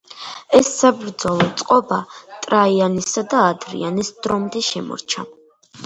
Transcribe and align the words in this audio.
ეს 0.59 0.71
საბრძოლო 0.77 1.45
წყობა 1.61 2.01
ტრაიანესა 2.47 3.27
და 3.35 3.45
ადრიანეს 3.53 4.13
დრომდე 4.27 4.69
შემორჩა. 4.75 5.33